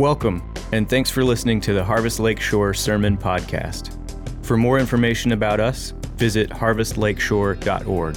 [0.00, 0.42] Welcome,
[0.72, 3.98] and thanks for listening to the Harvest Lakeshore Sermon Podcast.
[4.42, 8.16] For more information about us, visit harvestlakeshore.org.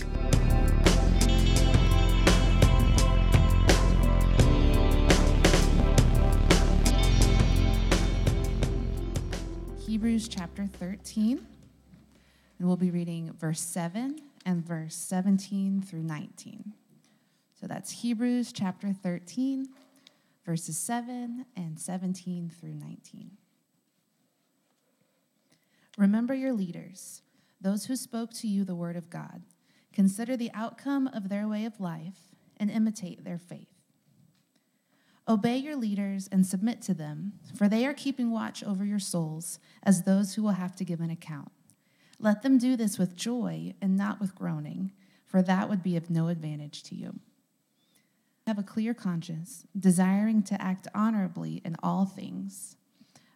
[9.85, 11.45] Hebrews chapter 13,
[12.59, 16.71] and we'll be reading verse 7 and verse 17 through 19.
[17.59, 19.67] So that's Hebrews chapter 13
[20.45, 23.31] verses 7 and 17 through 19.
[25.97, 27.21] Remember your leaders,
[27.61, 29.43] those who spoke to you the word of God.
[29.93, 33.67] Consider the outcome of their way of life and imitate their faith.
[35.27, 39.59] Obey your leaders and submit to them, for they are keeping watch over your souls
[39.83, 41.51] as those who will have to give an account.
[42.19, 44.91] Let them do this with joy and not with groaning,
[45.25, 47.19] for that would be of no advantage to you
[48.45, 52.75] have a clear conscience, desiring to act honorably in all things.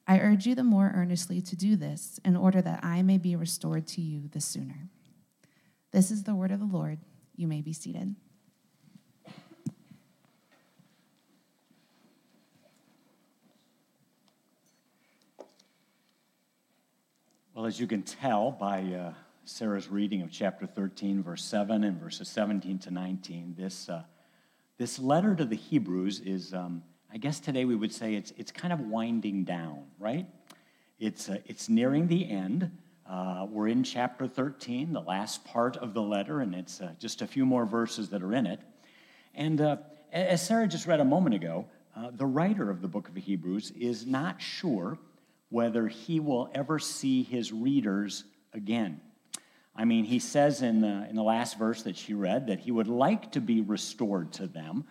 [0.05, 3.35] I urge you the more earnestly to do this in order that I may be
[3.35, 4.89] restored to you the sooner.
[5.91, 7.00] This is the word of the Lord.
[7.35, 8.16] You may be seated.
[17.53, 19.13] Well, as you can tell by uh,
[19.45, 23.89] Sarah's reading of chapter 13, verse 7, and verses 17 to 19, this.
[23.89, 24.03] Uh,
[24.78, 28.52] this letter to the Hebrews is, um, I guess today we would say it's, it's
[28.52, 30.28] kind of winding down, right?
[31.00, 32.69] It's, uh, it's nearing the end.
[33.09, 37.23] Uh, we're in chapter 13, the last part of the letter, and it's uh, just
[37.23, 38.59] a few more verses that are in it.
[39.34, 39.78] And uh,
[40.14, 43.72] as Sarah just read a moment ago, uh, the writer of the book of Hebrews
[43.72, 45.00] is not sure
[45.50, 49.02] whether he will ever see his readers again.
[49.78, 52.72] I mean, he says in the, in the last verse that she read that he
[52.72, 54.86] would like to be restored to them,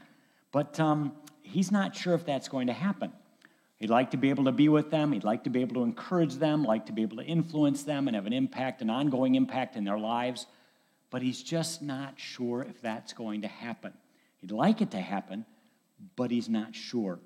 [0.53, 1.13] but um,
[1.43, 3.13] he's not sure if that's going to happen.
[3.79, 5.13] He'd like to be able to be with them.
[5.13, 8.07] He'd like to be able to encourage them, like to be able to influence them
[8.07, 10.47] and have an impact, an ongoing impact in their lives.
[11.11, 13.93] But he's just not sure if that's going to happen.
[14.39, 15.45] He'd like it to happen,
[16.15, 17.19] but he's not sure.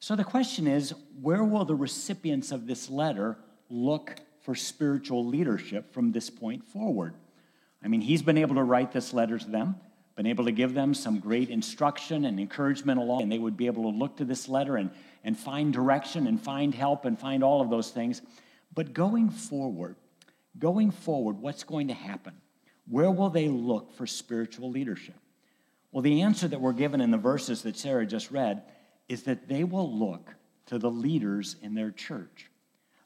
[0.00, 3.38] So the question is where will the recipients of this letter
[3.68, 7.14] look for spiritual leadership from this point forward.
[7.82, 9.76] I mean, he's been able to write this letter to them,
[10.16, 13.66] been able to give them some great instruction and encouragement along, and they would be
[13.66, 14.90] able to look to this letter and,
[15.24, 18.22] and find direction and find help and find all of those things.
[18.74, 19.96] But going forward,
[20.58, 22.34] going forward, what's going to happen?
[22.86, 25.16] Where will they look for spiritual leadership?
[25.92, 28.62] Well, the answer that we're given in the verses that Sarah just read
[29.08, 30.34] is that they will look
[30.66, 32.49] to the leaders in their church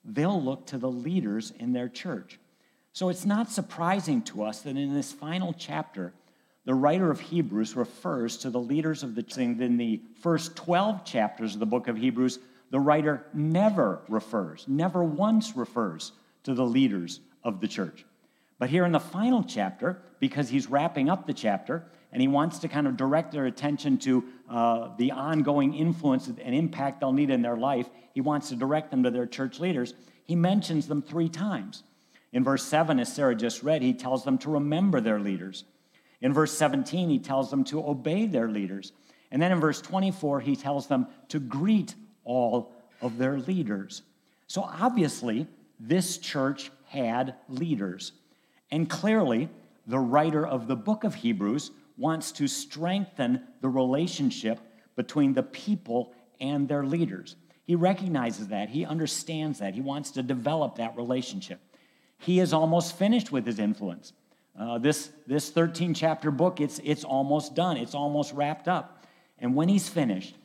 [0.04, 2.38] they'll look to the leaders in their church.
[2.92, 6.12] So it's not surprising to us that in this final chapter,
[6.64, 9.38] the writer of Hebrews refers to the leaders of the church.
[9.38, 12.38] In the first 12 chapters of the book of Hebrews,
[12.70, 16.12] the writer never refers, never once refers
[16.44, 18.04] to the leaders of the church.
[18.58, 22.60] But here in the final chapter, because he's wrapping up the chapter and he wants
[22.60, 27.28] to kind of direct their attention to uh, the ongoing influence and impact they'll need
[27.28, 29.94] in their life, he wants to direct them to their church leaders.
[30.24, 31.82] He mentions them three times.
[32.32, 35.64] In verse 7, as Sarah just read, he tells them to remember their leaders.
[36.20, 38.92] In verse 17, he tells them to obey their leaders.
[39.32, 44.02] And then in verse 24, he tells them to greet all of their leaders.
[44.46, 45.48] So obviously,
[45.80, 48.12] this church had leaders.
[48.70, 49.48] And clearly,
[49.88, 54.58] the writer of the book of Hebrews wants to strengthen the relationship
[54.96, 57.36] between the people and their leaders.
[57.64, 58.68] He recognizes that.
[58.68, 59.74] He understands that.
[59.74, 61.60] He wants to develop that relationship.
[62.18, 64.12] He is almost finished with his influence.
[64.58, 69.04] Uh, this, this 13 chapter book, it's, it's almost done, it's almost wrapped up.
[69.38, 70.36] And when he's finished,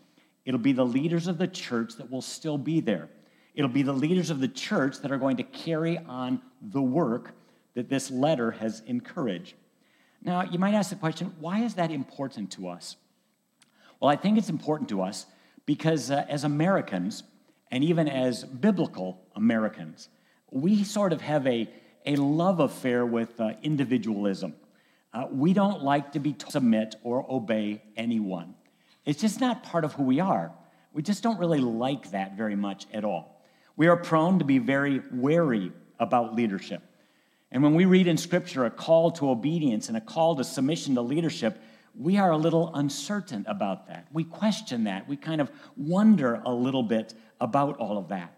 [0.46, 3.10] it'll be the leaders of the church that will still be there.
[3.54, 7.34] It'll be the leaders of the church that are going to carry on the work
[7.76, 9.54] that this letter has encouraged.
[10.22, 12.98] Now, you might ask the question why is that important to us?
[14.00, 15.26] Well, I think it's important to us
[15.66, 17.24] because uh, as Americans,
[17.72, 20.10] and even as biblical Americans,
[20.52, 21.70] we sort of have a,
[22.06, 24.56] a love affair with uh, individualism.
[25.14, 28.56] Uh, we don't like to be to submit or obey anyone.
[29.06, 30.52] It's just not part of who we are.
[30.94, 33.44] We just don't really like that very much at all.
[33.76, 36.82] We are prone to be very wary about leadership.
[37.52, 40.96] And when we read in Scripture a call to obedience and a call to submission
[40.96, 41.62] to leadership,
[41.96, 44.08] we are a little uncertain about that.
[44.12, 45.08] We question that.
[45.08, 48.36] We kind of wonder a little bit about all of that.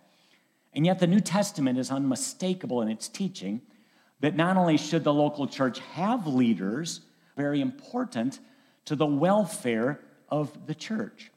[0.73, 3.61] And yet, the New Testament is unmistakable in its teaching
[4.21, 7.01] that not only should the local church have leaders,
[7.35, 8.39] very important
[8.85, 9.99] to the welfare
[10.29, 11.31] of the church.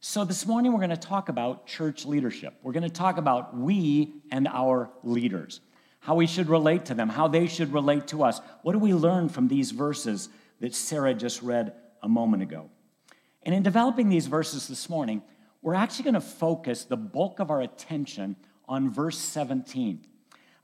[0.00, 2.54] So, this morning we're going to talk about church leadership.
[2.62, 5.60] We're going to talk about we and our leaders,
[6.00, 8.40] how we should relate to them, how they should relate to us.
[8.62, 10.28] What do we learn from these verses
[10.60, 11.72] that Sarah just read
[12.02, 12.70] a moment ago?
[13.42, 15.22] And in developing these verses this morning,
[15.62, 18.36] we're actually going to focus the bulk of our attention
[18.68, 20.04] on verse 17.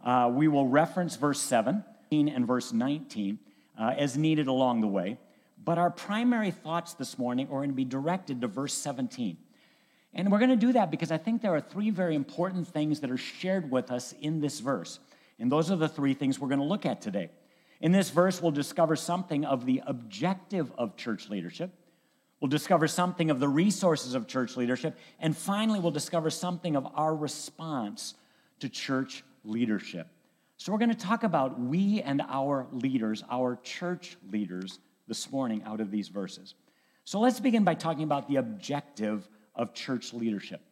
[0.04, 3.38] Uh, we will reference verse 7 and verse 19
[3.76, 5.18] uh, as needed along the way.
[5.64, 9.36] But our primary thoughts this morning are going to be directed to verse 17.
[10.12, 13.00] And we're going to do that because I think there are three very important things
[13.00, 15.00] that are shared with us in this verse.
[15.38, 17.30] And those are the three things we're going to look at today.
[17.80, 21.70] In this verse, we'll discover something of the objective of church leadership.
[22.40, 24.98] We'll discover something of the resources of church leadership.
[25.18, 28.14] And finally, we'll discover something of our response
[28.60, 30.08] to church leadership.
[30.56, 35.62] So, we're going to talk about we and our leaders, our church leaders, this morning
[35.64, 36.54] out of these verses.
[37.04, 40.62] So let's begin by talking about the objective of church leadership.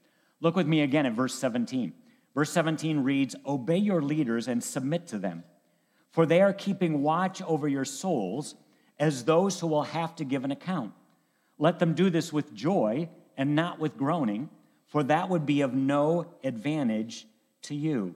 [0.41, 1.93] Look with me again at verse 17.
[2.34, 5.44] Verse 17 reads Obey your leaders and submit to them,
[6.11, 8.55] for they are keeping watch over your souls
[8.99, 10.93] as those who will have to give an account.
[11.58, 14.50] Let them do this with joy and not with groaning,
[14.87, 17.26] for that would be of no advantage
[17.62, 18.14] to you.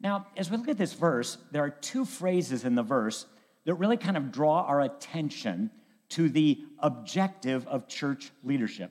[0.00, 3.26] Now, as we look at this verse, there are two phrases in the verse
[3.64, 5.70] that really kind of draw our attention
[6.10, 8.90] to the objective of church leadership.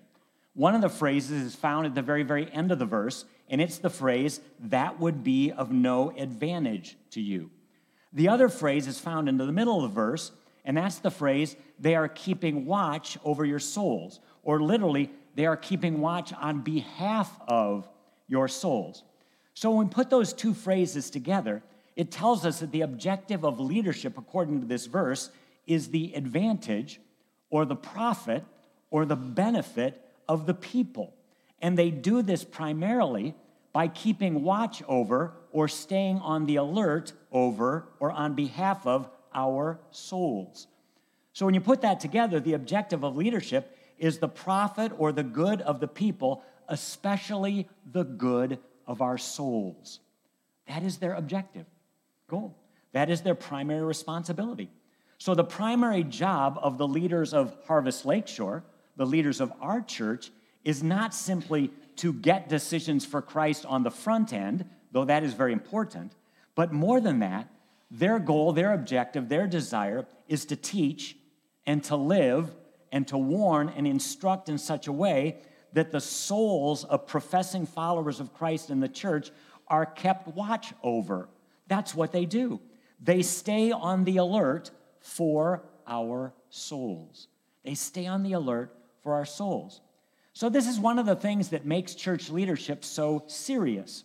[0.56, 3.62] One of the phrases is found at the very, very end of the verse, and
[3.62, 7.52] it's the phrase, that would be of no advantage to you.
[8.12, 10.32] The other phrase is found in the middle of the verse,
[10.66, 15.56] and that's the phrase, they are keeping watch over your souls, or literally, they are
[15.56, 17.88] keeping watch on behalf of
[18.28, 19.04] your souls.
[19.54, 21.62] So when we put those two phrases together,
[21.96, 25.30] it tells us that the objective of leadership, according to this verse,
[25.68, 27.00] is the advantage
[27.52, 28.46] or the profit
[28.90, 31.14] or the benefit of the people.
[31.62, 33.36] And they do this primarily
[33.74, 39.80] by keeping watch over or staying on the alert over or on behalf of our
[39.92, 40.68] souls.
[41.34, 45.24] So when you put that together, the objective of leadership is the profit or the
[45.24, 50.00] good of the people, especially the good of our souls.
[50.68, 51.66] That is their objective
[52.28, 52.56] goal.
[52.92, 54.70] That is their primary responsibility.
[55.18, 58.64] So, the primary job of the leaders of Harvest Lakeshore,
[58.98, 60.31] the leaders of our church,
[60.64, 65.34] is not simply to get decisions for Christ on the front end, though that is
[65.34, 66.13] very important,
[66.56, 67.48] but more than that,
[67.90, 71.16] their goal, their objective, their desire is to teach
[71.66, 72.56] and to live
[72.92, 75.38] and to warn and instruct in such a way
[75.74, 79.31] that the souls of professing followers of Christ in the church
[79.68, 81.30] are kept watch over
[81.68, 82.60] that's what they do.
[83.00, 87.28] They stay on the alert for our souls.
[87.63, 89.81] They stay on the alert for our souls.
[90.34, 94.04] So, this is one of the things that makes church leadership so serious.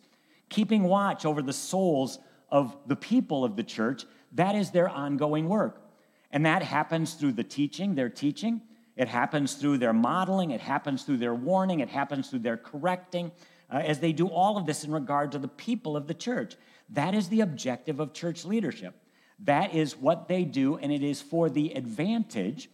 [0.51, 2.19] Keeping watch over the souls
[2.51, 5.81] of the people of the church, that is their ongoing work.
[6.31, 8.61] And that happens through the teaching, their teaching.
[8.97, 10.51] It happens through their modeling.
[10.51, 11.81] It happens through their warning.
[11.81, 13.33] It happens through their correcting,
[13.73, 16.57] uh, as they do all of this in regard to the people of the church.
[16.91, 18.95] That is the objective of church leadership.
[19.39, 22.69] That is what they do, and it is for the advantage,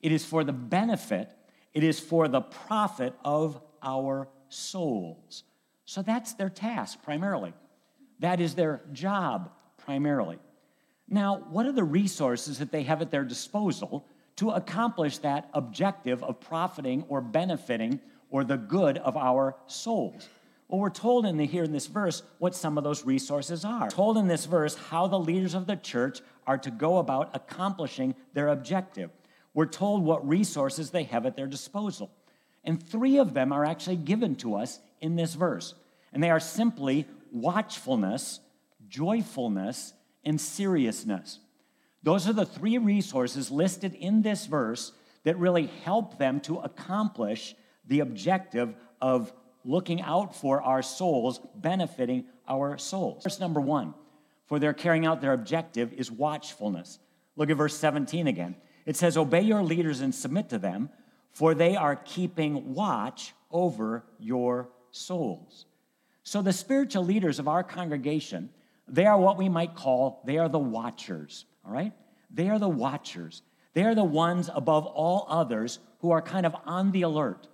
[0.00, 1.30] it is for the benefit,
[1.76, 5.44] it is for the profit of our souls.
[5.84, 7.52] So that's their task primarily.
[8.20, 10.38] That is their job primarily.
[11.06, 16.24] Now, what are the resources that they have at their disposal to accomplish that objective
[16.24, 18.00] of profiting or benefiting
[18.30, 20.30] or the good of our souls?
[20.68, 23.82] Well, we're told in the, here in this verse what some of those resources are.
[23.82, 27.36] We're told in this verse how the leaders of the church are to go about
[27.36, 29.10] accomplishing their objective.
[29.56, 32.10] We're told what resources they have at their disposal.
[32.62, 35.74] And three of them are actually given to us in this verse.
[36.12, 38.40] And they are simply watchfulness,
[38.86, 39.94] joyfulness,
[40.26, 41.38] and seriousness.
[42.02, 44.92] Those are the three resources listed in this verse
[45.24, 47.54] that really help them to accomplish
[47.86, 49.32] the objective of
[49.64, 53.22] looking out for our souls, benefiting our souls.
[53.22, 53.94] Verse number one,
[54.44, 56.98] for their carrying out their objective is watchfulness.
[57.36, 58.56] Look at verse 17 again.
[58.86, 60.88] It says, Obey your leaders and submit to them,
[61.32, 65.66] for they are keeping watch over your souls.
[66.22, 68.48] So the spiritual leaders of our congregation,
[68.88, 71.92] they are what we might call, they are the watchers, all right?
[72.30, 73.42] They are the watchers.
[73.74, 77.46] They are the ones above all others who are kind of on the alert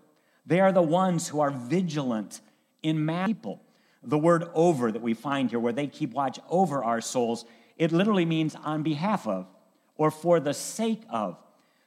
[0.47, 2.41] they are the ones who are vigilant
[2.83, 3.63] in people.
[4.03, 7.45] The word over that we find here, where they keep watch over our souls,
[7.77, 9.47] it literally means on behalf of
[9.97, 11.37] or for the sake of.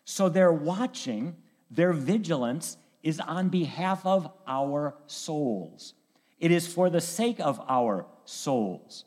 [0.06, 1.36] So their watching,
[1.70, 5.94] their vigilance is on behalf of our souls.
[6.40, 9.06] It is for the sake of our souls.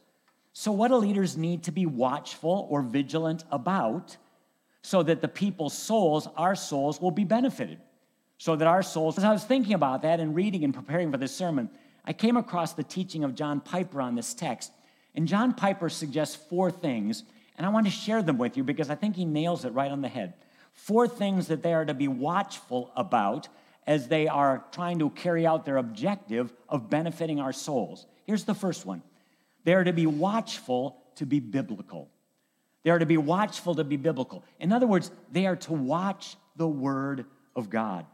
[0.52, 4.16] So, what do leaders need to be watchful or vigilant about
[4.82, 7.78] so that the people's souls, our souls, will be benefited?
[8.38, 11.16] So that our souls, as I was thinking about that and reading and preparing for
[11.18, 11.70] this sermon,
[12.04, 14.72] I came across the teaching of John Piper on this text.
[15.14, 17.24] And John Piper suggests four things,
[17.58, 19.90] and I want to share them with you because I think he nails it right
[19.90, 20.34] on the head.
[20.72, 23.48] Four things that they are to be watchful about
[23.84, 28.06] as they are trying to carry out their objective of benefiting our souls.
[28.26, 29.02] Here's the first one
[29.64, 32.08] they are to be watchful to be biblical.
[32.84, 34.44] They are to be watchful to be biblical.
[34.60, 38.06] In other words, they are to watch the Word of God.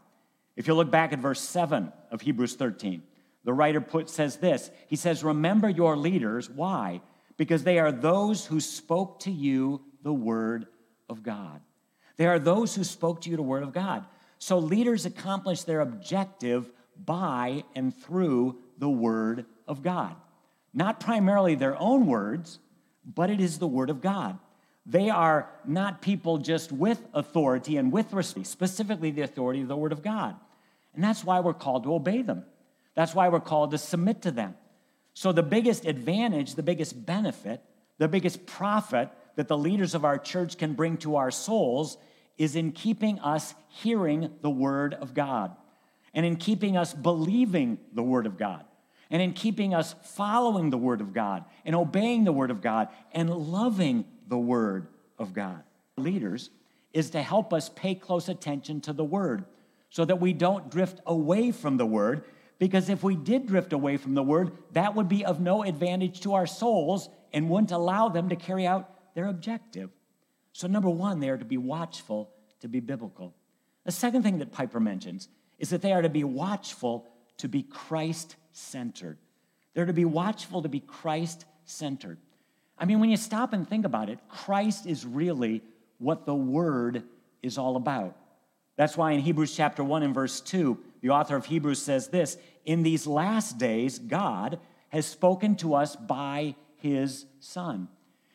[0.55, 3.03] If you look back at verse 7 of Hebrews 13,
[3.43, 6.49] the writer put, says this He says, Remember your leaders.
[6.49, 7.01] Why?
[7.37, 10.67] Because they are those who spoke to you the Word
[11.09, 11.61] of God.
[12.17, 14.05] They are those who spoke to you the Word of God.
[14.39, 16.71] So leaders accomplish their objective
[17.03, 20.15] by and through the Word of God.
[20.73, 22.59] Not primarily their own words,
[23.05, 24.37] but it is the Word of God.
[24.85, 29.75] They are not people just with authority and with respect, specifically the authority of the
[29.75, 30.35] Word of God.
[30.93, 32.45] And that's why we're called to obey them.
[32.93, 34.55] That's why we're called to submit to them.
[35.15, 37.61] So, the biggest advantage, the biggest benefit,
[37.97, 41.97] the biggest profit that the leaders of our church can bring to our souls
[42.37, 45.55] is in keeping us hearing the Word of God
[46.13, 48.65] and in keeping us believing the Word of God
[49.09, 52.89] and in keeping us following the Word of God and obeying the Word of God
[53.13, 55.63] and loving the Word of God.
[55.97, 56.49] Leaders
[56.91, 59.45] is to help us pay close attention to the Word
[59.89, 62.25] so that we don't drift away from the Word.
[62.57, 66.21] Because if we did drift away from the Word, that would be of no advantage
[66.21, 69.89] to our souls and wouldn't allow them to carry out their objective.
[70.53, 72.31] So, number one, they are to be watchful
[72.61, 73.35] to be biblical.
[73.83, 75.27] The second thing that Piper mentions
[75.59, 77.07] is that they are to be watchful
[77.37, 79.17] to be Christ centered.
[79.73, 82.17] They're to be watchful to be Christ centered.
[82.77, 85.61] I mean, when you stop and think about it, Christ is really
[85.97, 87.03] what the Word
[87.43, 88.15] is all about.
[88.75, 92.37] That's why in Hebrews chapter 1 and verse 2, the author of Hebrews says this
[92.65, 97.87] In these last days, God has spoken to us by his Son.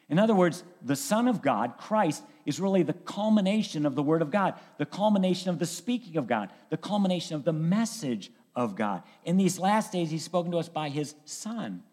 [0.09, 4.23] In other words, the Son of God, Christ, is really the culmination of the Word
[4.23, 8.75] of God, the culmination of the speaking of God, the culmination of the message of
[8.75, 9.05] God.
[9.25, 11.85] In these last days, He's spoken to us by His Son.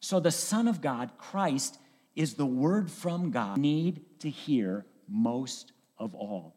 [0.00, 1.78] So the Son of God, Christ,
[2.16, 6.56] is the Word from God need to hear most of all.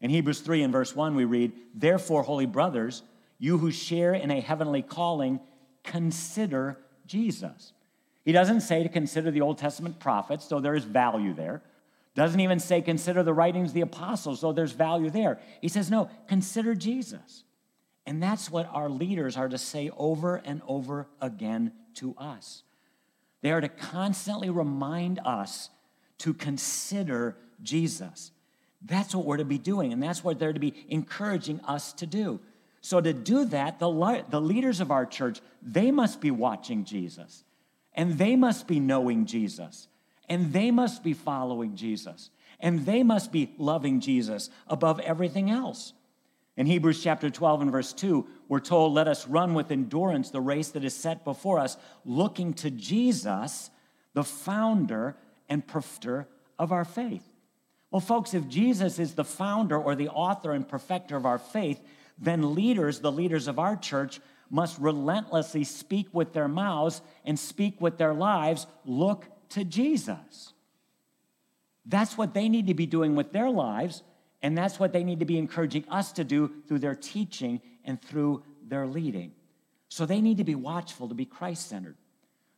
[0.00, 3.02] In Hebrews 3 and verse 1, we read, Therefore, holy brothers,
[3.38, 5.40] you who share in a heavenly calling,
[5.82, 7.72] consider Jesus
[8.28, 11.62] he doesn't say to consider the Old Testament prophets, though there is value there.
[12.14, 15.40] Doesn't even say consider the writings of the apostles, though there's value there.
[15.62, 17.44] He says, no, consider Jesus.
[18.04, 22.64] And that's what our leaders are to say over and over again to us.
[23.40, 25.70] They are to constantly remind us
[26.18, 28.30] to consider Jesus.
[28.80, 32.06] That's what we're to be doing, and that's what they're to be encouraging us to
[32.06, 32.40] do.
[32.80, 37.44] So, to do that, the, the leaders of our church, they must be watching Jesus.
[37.94, 39.88] And they must be knowing Jesus.
[40.28, 42.30] And they must be following Jesus.
[42.60, 45.92] And they must be loving Jesus above everything else.
[46.56, 50.40] In Hebrews chapter 12 and verse 2, we're told, Let us run with endurance the
[50.40, 53.70] race that is set before us, looking to Jesus,
[54.14, 55.16] the founder
[55.48, 57.22] and perfecter of our faith.
[57.90, 61.80] Well, folks, if Jesus is the founder or the author and perfecter of our faith,
[62.18, 67.80] then leaders, the leaders of our church, must relentlessly speak with their mouths and speak
[67.80, 70.52] with their lives, look to Jesus.
[71.86, 74.02] That's what they need to be doing with their lives,
[74.42, 78.00] and that's what they need to be encouraging us to do through their teaching and
[78.00, 79.32] through their leading.
[79.88, 81.96] So they need to be watchful to be Christ centered.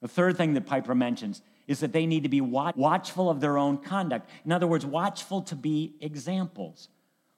[0.01, 3.57] The third thing that Piper mentions is that they need to be watchful of their
[3.57, 4.29] own conduct.
[4.45, 6.89] In other words, watchful to be examples.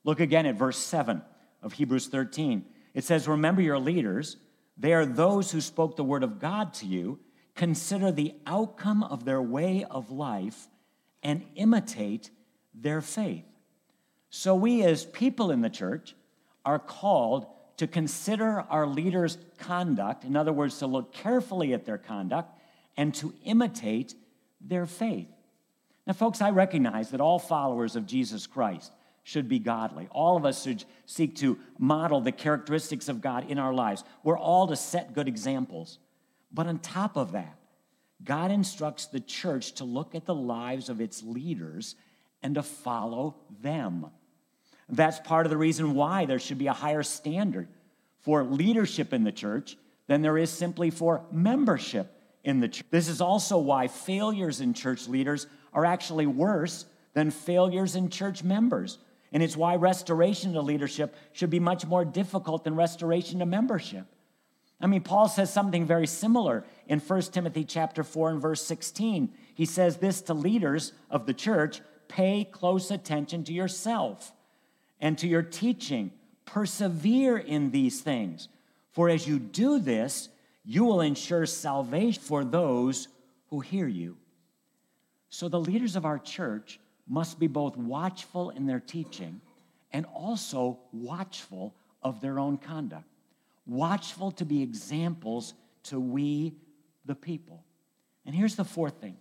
[0.05, 1.21] Look again at verse 7
[1.63, 2.65] of Hebrews 13.
[2.95, 4.39] It says, Remember your leaders.
[4.79, 7.21] They are those who spoke the word of God to you.
[7.55, 10.67] Consider the outcome of their way of life
[11.23, 12.31] and imitate
[12.73, 13.45] their faith.
[14.31, 16.17] So, we as people in the church
[16.65, 21.99] are called to consider our leaders' conduct, in other words, to look carefully at their
[21.99, 22.61] conduct
[22.97, 24.15] and to imitate
[24.61, 25.29] their faith.
[26.07, 28.93] Now, folks, I recognize that all followers of Jesus Christ
[29.25, 30.09] should be godly.
[30.11, 34.03] All of us should seek to model the characteristics of God in our lives.
[34.25, 35.99] We're all to set good examples.
[36.53, 37.57] But on top of that,
[38.25, 41.95] God instructs the church to look at the lives of its leaders
[42.43, 44.07] and to follow them.
[44.89, 47.69] That's part of the reason why there should be a higher standard
[48.21, 52.87] for leadership in the church than there is simply for membership in the church.
[52.91, 58.43] This is also why failures in church leaders are actually worse than failures in church
[58.43, 58.99] members.
[59.33, 64.07] And it's why restoration to leadership should be much more difficult than restoration to membership.
[64.81, 69.33] I mean, Paul says something very similar in 1 Timothy chapter 4 and verse 16.
[69.55, 74.33] He says this to leaders of the church, pay close attention to yourself
[75.01, 76.11] and to your teaching.
[76.45, 78.49] Persevere in these things.
[78.91, 80.29] For as you do this,
[80.65, 83.09] you will ensure salvation for those
[83.49, 84.17] who hear you.
[85.29, 86.79] So the leaders of our church
[87.09, 89.41] must be both watchful in their teaching
[89.93, 93.07] and also watchful of their own conduct
[93.67, 95.55] watchful to be examples
[95.85, 96.55] to we,
[97.05, 97.65] the people.
[98.27, 99.17] And here's the fourth thing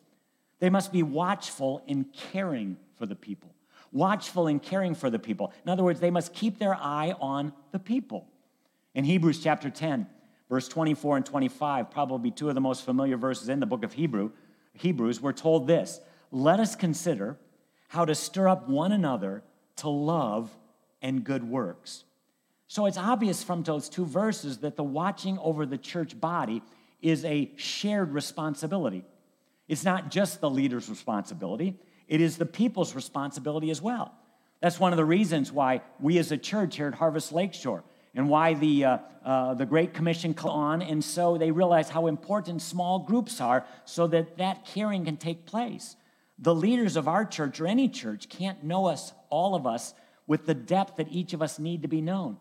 [0.59, 3.53] they must be watchful in caring for the people.
[3.91, 5.51] Watchful in caring for the people.
[5.65, 8.27] In other words, they must keep their eye on the people.
[8.93, 10.07] In Hebrews chapter 10,
[10.51, 13.93] verse 24 and 25, probably two of the most familiar verses in the book of
[13.93, 14.29] Hebrew,
[14.73, 15.99] Hebrews, we're told this
[16.31, 17.39] Let us consider
[17.87, 19.41] how to stir up one another
[19.77, 20.55] to love
[21.01, 22.03] and good works
[22.71, 26.63] so it's obvious from those two verses that the watching over the church body
[27.01, 29.03] is a shared responsibility.
[29.67, 31.77] It's not just the leader's responsibility,
[32.07, 34.13] it is the people's responsibility as well.
[34.61, 38.29] That's one of the reasons why we as a church here at Harvest Lakeshore and
[38.29, 42.61] why the, uh, uh, the Great Commission come on, and so they realize how important
[42.61, 45.95] small groups are so that that caring can take place.
[46.37, 49.93] The leaders of our church or any church can't know us, all of us,
[50.27, 52.37] with the depth that each of us need to be known.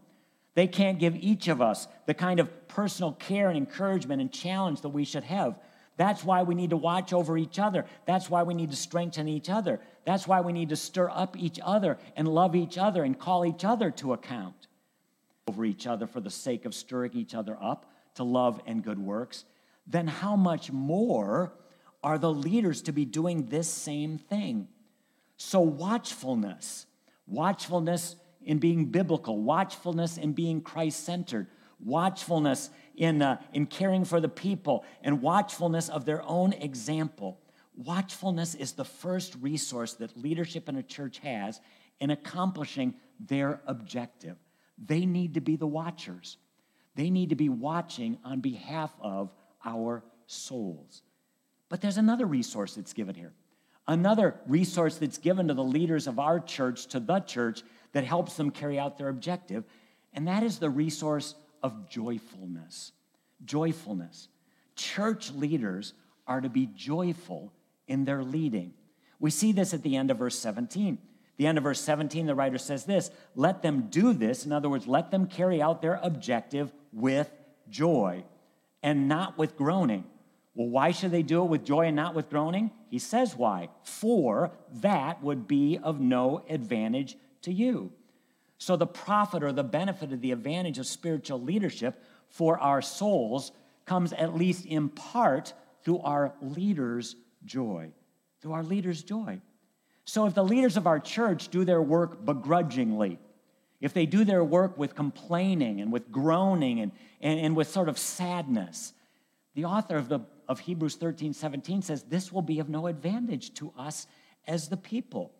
[0.54, 4.80] They can't give each of us the kind of personal care and encouragement and challenge
[4.80, 5.58] that we should have.
[5.96, 7.84] That's why we need to watch over each other.
[8.06, 9.80] That's why we need to strengthen each other.
[10.04, 13.44] That's why we need to stir up each other and love each other and call
[13.44, 14.66] each other to account
[15.50, 19.00] over each other for the sake of stirring each other up to love and good
[19.00, 19.44] works.
[19.84, 21.52] Then, how much more
[22.04, 24.68] are the leaders to be doing this same thing?
[25.36, 26.86] So, watchfulness,
[27.26, 31.48] watchfulness in being biblical, watchfulness in being Christ centered,
[31.80, 37.40] watchfulness in, uh, in caring for the people, and watchfulness of their own example.
[37.74, 41.60] Watchfulness is the first resource that leadership in a church has
[41.98, 44.36] in accomplishing their objective.
[44.84, 46.36] They need to be the watchers,
[46.94, 49.30] they need to be watching on behalf of
[49.64, 51.02] our souls.
[51.68, 53.32] But there's another resource that's given here.
[53.86, 57.62] Another resource that's given to the leaders of our church, to the church,
[57.92, 59.64] that helps them carry out their objective,
[60.12, 62.92] and that is the resource of joyfulness.
[63.44, 64.28] Joyfulness.
[64.76, 65.94] Church leaders
[66.26, 67.52] are to be joyful
[67.88, 68.74] in their leading.
[69.18, 70.98] We see this at the end of verse 17.
[71.40, 74.44] The end of verse 17, the writer says this let them do this.
[74.44, 77.32] In other words, let them carry out their objective with
[77.70, 78.24] joy
[78.82, 80.04] and not with groaning.
[80.54, 82.70] Well, why should they do it with joy and not with groaning?
[82.90, 83.70] He says why.
[83.84, 87.90] For that would be of no advantage to you.
[88.58, 93.52] So, the profit or the benefit of the advantage of spiritual leadership for our souls
[93.86, 97.92] comes at least in part through our leaders' joy.
[98.42, 99.40] Through our leaders' joy.
[100.04, 103.18] So, if the leaders of our church do their work begrudgingly,
[103.80, 107.88] if they do their work with complaining and with groaning and, and, and with sort
[107.88, 108.92] of sadness,
[109.54, 113.54] the author of, the, of Hebrews 13 17 says this will be of no advantage
[113.54, 114.06] to us
[114.46, 115.32] as the people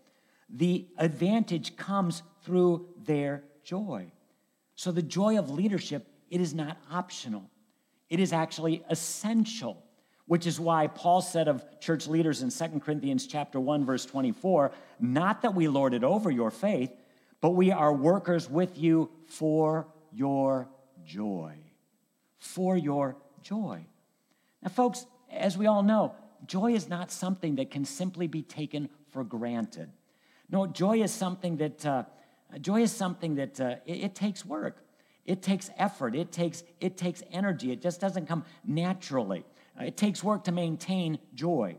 [0.52, 4.10] the advantage comes through their joy.
[4.74, 7.48] So the joy of leadership, it is not optional.
[8.08, 9.82] It is actually essential,
[10.30, 14.70] which is why Paul said of church leaders in 2 Corinthians chapter 1 verse 24,
[15.00, 16.92] not that we lord it over your faith,
[17.40, 20.68] but we are workers with you for your
[21.04, 21.56] joy.
[22.38, 23.84] For your joy.
[24.62, 26.14] Now folks, as we all know,
[26.46, 29.90] joy is not something that can simply be taken for granted.
[30.48, 32.04] No, joy is something that uh,
[32.60, 34.76] joy is something that uh, it, it, takes work.
[35.26, 36.14] It takes effort.
[36.14, 37.72] It takes it takes energy.
[37.72, 39.44] It just doesn't come naturally.
[39.80, 41.76] It takes work to maintain joy.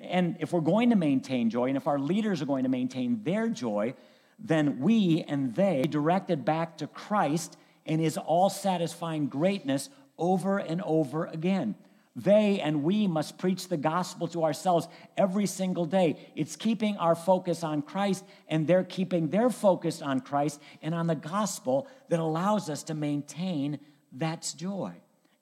[0.00, 3.22] And if we're going to maintain joy, and if our leaders are going to maintain
[3.24, 3.94] their joy,
[4.38, 10.82] then we and they directed back to Christ and His all satisfying greatness over and
[10.82, 11.74] over again.
[12.14, 16.32] They and we must preach the gospel to ourselves every single day.
[16.34, 21.06] It's keeping our focus on Christ, and they're keeping their focus on Christ and on
[21.06, 23.78] the gospel that allows us to maintain
[24.12, 24.94] that joy.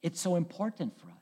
[0.03, 1.16] It's so important for us.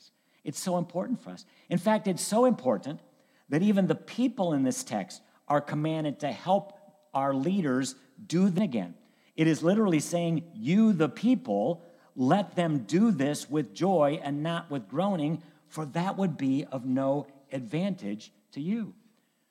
[0.44, 1.44] It's so important for us.
[1.68, 3.00] In fact, it's so important
[3.48, 6.78] that even the people in this text are commanded to help
[7.12, 7.94] our leaders
[8.26, 8.94] do them again.
[9.37, 11.83] It is literally saying, You, the people,
[12.14, 16.85] let them do this with joy and not with groaning, for that would be of
[16.85, 18.94] no advantage to you.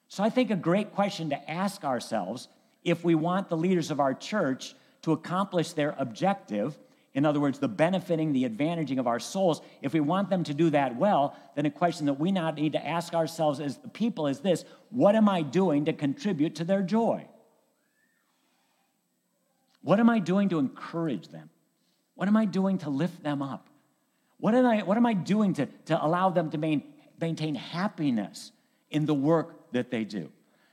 [0.07, 2.47] So I think a great question to ask ourselves
[2.83, 6.77] if we want the leaders of our church to accomplish their objective,
[7.13, 10.53] in other words, the benefiting, the advantaging of our souls, if we want them to
[10.53, 13.87] do that well, then a question that we now need to ask ourselves as the
[13.87, 17.27] people is this what am I doing to contribute to their joy?
[19.81, 21.49] What am I doing to encourage them?
[22.15, 23.69] What am I doing to lift them up?
[24.39, 26.83] What am I, what am I doing to, to allow them to main,
[27.19, 28.51] maintain happiness
[28.89, 30.31] in the work that they do?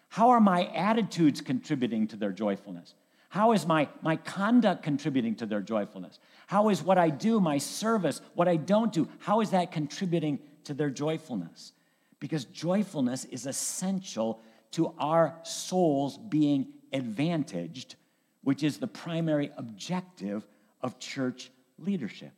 [0.08, 2.94] How are my attitudes contributing to their joyfulness?
[3.30, 6.18] How is my, my conduct contributing to their joyfulness?
[6.48, 10.40] How is what I do, my service, what I don't do, how is that contributing
[10.64, 11.72] to their joyfulness?
[12.18, 14.40] Because joyfulness is essential
[14.72, 17.94] to our souls being advantaged,
[18.42, 20.44] which is the primary objective
[20.82, 22.32] of church leadership.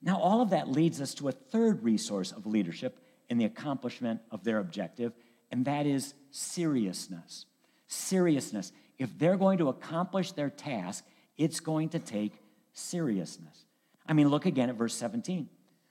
[0.00, 4.22] Now, all of that leads us to a third resource of leadership in the accomplishment
[4.30, 5.12] of their objective,
[5.50, 7.44] and that is seriousness.
[7.88, 8.72] Seriousness.
[8.98, 11.04] If they're going to accomplish their task,
[11.36, 12.32] it's going to take
[12.72, 13.64] seriousness.
[14.06, 15.48] I mean, look again at verse 17.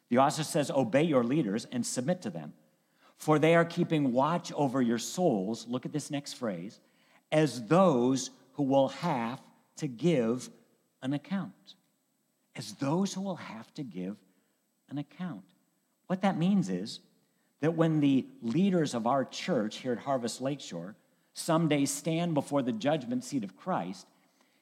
[0.10, 2.54] The author says, Obey your leaders and submit to them,
[3.17, 5.67] for they are keeping watch over your souls.
[5.67, 6.80] Look at this next phrase
[7.32, 9.41] as those who will have
[9.78, 10.50] to give
[11.02, 11.76] an account.
[12.56, 14.17] As those who will have to give
[14.89, 15.43] an account.
[16.08, 17.02] What that means is
[17.60, 20.96] that when the leaders of our church here at Harvest Lakeshore
[21.38, 24.08] someday stand before the judgment seat of Christ,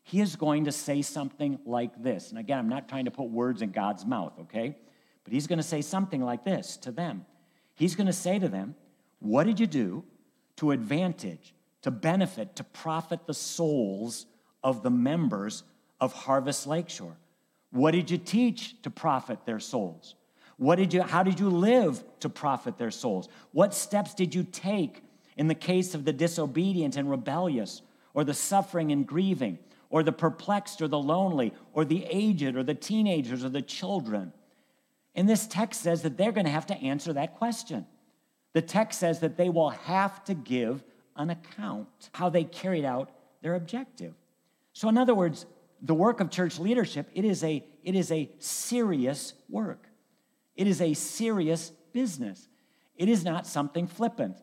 [0.04, 2.30] he is going to say something like this.
[2.30, 4.76] And again, I'm not trying to put words in God's mouth, okay?
[5.24, 7.26] But he's going to say something like this to them.
[7.76, 8.76] He's going to say to them,
[9.20, 10.04] What did you do
[10.58, 14.26] to advantage, to benefit, to profit the souls
[14.64, 15.64] of the members
[16.00, 17.18] of Harvest Lakeshore?
[17.72, 20.16] What did you teach to profit their souls?
[20.58, 23.28] What did you, how did you live to profit their souls?
[23.52, 25.02] What steps did you take
[25.38, 27.82] in the case of the disobedient and rebellious,
[28.14, 32.64] or the suffering and grieving, or the perplexed or the lonely, or the aged or
[32.64, 34.34] the teenagers or the children?
[35.16, 37.86] And this text says that they're going to have to answer that question.
[38.54, 40.84] The text says that they will have to give
[41.16, 43.10] an account how they carried out
[43.42, 44.14] their objective.
[44.74, 45.46] So, in other words,
[45.82, 49.88] the work of church leadership, it is a, it is a serious work.
[50.56, 52.48] It is a serious business.
[52.98, 54.38] It is not something flippant.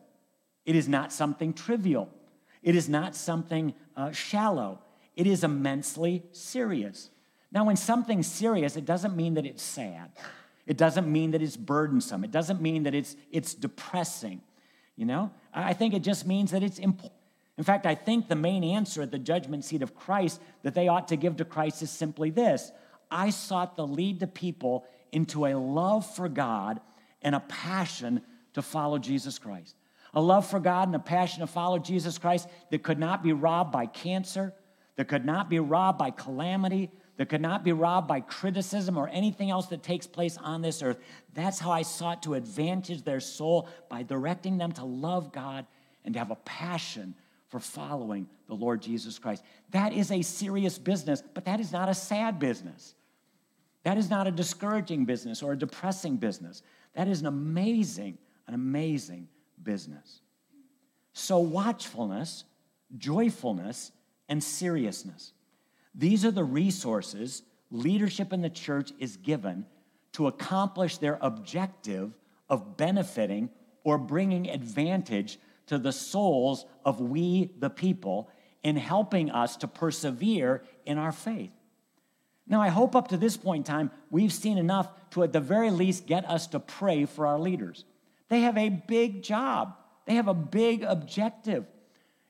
[0.65, 2.09] It is not something trivial.
[2.61, 4.79] It is not something uh, shallow.
[5.15, 7.09] It is immensely serious.
[7.51, 10.11] Now, when something's serious, it doesn't mean that it's sad.
[10.65, 12.23] It doesn't mean that it's burdensome.
[12.23, 14.41] It doesn't mean that it's, it's depressing.
[14.95, 17.19] You know, I think it just means that it's important.
[17.57, 20.87] In fact, I think the main answer at the judgment seat of Christ that they
[20.87, 22.71] ought to give to Christ is simply this
[23.11, 26.79] I sought to lead the people into a love for God
[27.21, 28.21] and a passion
[28.53, 29.75] to follow Jesus Christ.
[30.13, 33.33] A love for God and a passion to follow Jesus Christ that could not be
[33.33, 34.53] robbed by cancer,
[34.95, 39.07] that could not be robbed by calamity, that could not be robbed by criticism or
[39.09, 40.99] anything else that takes place on this earth.
[41.33, 45.65] That's how I sought to advantage their soul by directing them to love God
[46.05, 47.15] and to have a passion
[47.47, 49.43] for following the Lord Jesus Christ.
[49.71, 52.95] That is a serious business, but that is not a sad business.
[53.83, 56.63] That is not a discouraging business or a depressing business.
[56.95, 59.27] That is an amazing, an amazing
[59.63, 60.21] business.
[61.13, 62.43] So, watchfulness,
[62.97, 63.91] joyfulness,
[64.27, 65.33] and seriousness.
[65.93, 69.65] These are the resources leadership in the church is given
[70.13, 72.15] to accomplish their objective
[72.49, 73.49] of benefiting
[73.83, 78.29] or bringing advantage to the souls of we, the people,
[78.63, 81.51] in helping us to persevere in our faith.
[82.47, 85.39] Now, I hope up to this point in time, we've seen enough to, at the
[85.39, 87.85] very least, get us to pray for our leaders.
[88.33, 89.75] They have a big job,
[90.07, 91.67] they have a big objective.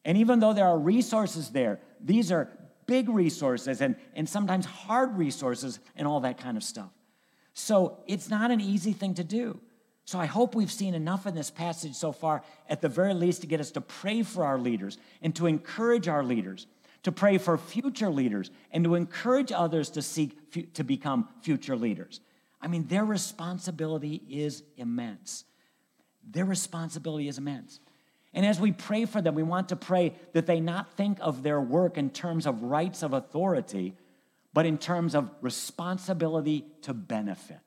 [0.04, 2.50] And even though there are resources there, these are
[2.86, 6.89] big resources and, and sometimes hard resources and all that kind of stuff.
[7.54, 9.62] So it's not an easy thing to do.
[10.04, 13.39] So I hope we've seen enough in this passage so far, at the very least,
[13.39, 16.68] to get us to pray for our leaders and to encourage our leaders,
[17.04, 22.20] to pray for future leaders, and to encourage others to seek to become future leaders.
[22.62, 25.46] I mean, their responsibility is immense.
[26.30, 27.80] Their responsibility is immense.
[28.34, 31.44] And as we pray for them, we want to pray that they not think of
[31.44, 33.96] their work in terms of rights of authority,
[34.54, 37.60] but in terms of responsibility to benefit.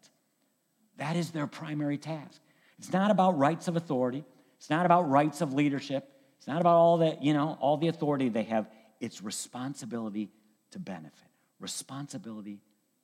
[0.96, 2.40] That is their primary task.
[2.78, 4.24] It's not about rights of authority.
[4.56, 6.10] It's not about rights of leadership.
[6.38, 8.68] It's not about all the, you know, all the authority they have.
[9.00, 10.30] it's responsibility
[10.70, 11.28] to benefit.
[11.60, 12.60] Responsibility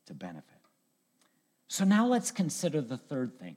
[0.07, 0.59] to benefit.
[1.69, 3.57] So now let's consider the third thing.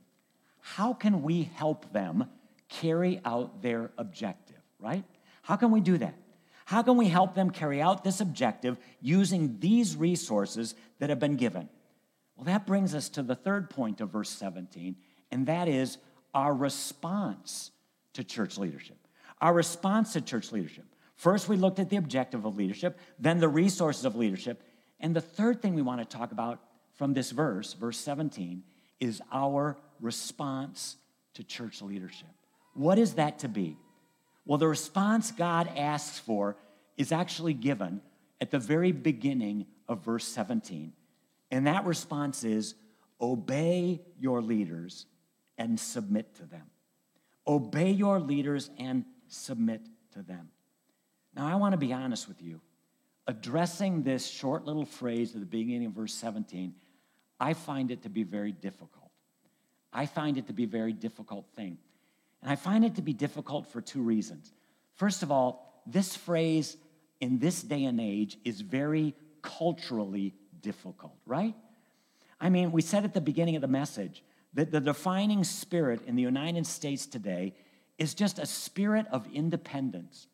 [0.66, 2.26] How can we help them
[2.70, 5.04] carry out their objective, right?
[5.44, 6.16] How can we do that?
[6.66, 11.36] How can we help them carry out this objective using these resources that have been
[11.36, 11.70] given?
[12.36, 14.96] Well, that brings us to the third point of verse 17,
[15.30, 16.00] and that is
[16.34, 17.70] our response
[18.14, 18.98] to church leadership.
[19.42, 20.86] Our response to church leadership.
[21.16, 24.64] First, we looked at the objective of leadership, then the resources of leadership.
[25.00, 26.60] And the third thing we want to talk about
[26.96, 28.64] from this verse, verse 17,
[29.00, 30.98] is our response
[31.36, 32.30] to church leadership.
[32.74, 33.78] What is that to be?
[34.46, 36.56] Well, the response God asks for
[36.98, 38.02] is actually given
[38.40, 40.94] at the very beginning of verse 17.
[41.52, 42.76] And that response is
[43.20, 45.06] obey your leaders
[45.58, 46.70] and submit to them.
[47.48, 49.82] Obey your leaders and submit
[50.14, 50.50] to them.
[51.36, 52.62] Now, I want to be honest with you.
[53.28, 56.76] Addressing this short little phrase at the beginning of verse 17,
[57.40, 59.12] I find it to be very difficult.
[59.92, 61.78] I find it to be a very difficult thing.
[62.42, 64.54] And I find it to be difficult for two reasons.
[64.96, 66.78] First of all, this phrase
[67.20, 71.56] in this day and age is very culturally difficult, right?
[72.40, 76.16] I mean, we said at the beginning of the message that the defining spirit in
[76.16, 77.54] the United States today
[77.98, 80.28] is just a spirit of independence.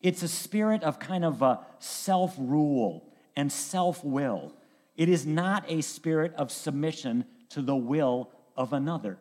[0.00, 3.04] It's a spirit of kind of uh, a self rule
[3.36, 4.52] and self will.
[4.96, 9.18] It is not a spirit of submission to the will of another.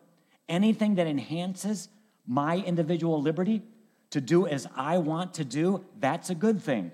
[0.49, 1.89] Anything that enhances
[2.27, 3.61] my individual liberty
[4.11, 6.91] to do as I want to do, that's a good thing.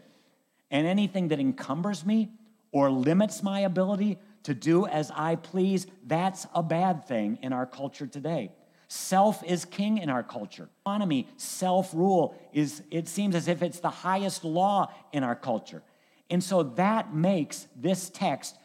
[0.70, 2.30] And anything that encumbers me
[2.72, 7.66] or limits my ability to do as I please, that's a bad thing in our
[7.66, 8.52] culture today.
[8.88, 10.70] Self is king in our culture.
[10.86, 15.84] Autonomy, self rule is, it seems as if it's the highest law in our culture.
[16.30, 18.58] And so that makes this text